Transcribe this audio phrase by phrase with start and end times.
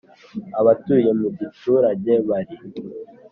[0.59, 2.55] Abatuye mu giturage bari